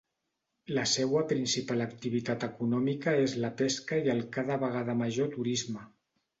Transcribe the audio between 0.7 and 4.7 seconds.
La seua principal activitat econòmica és la pesca i el cada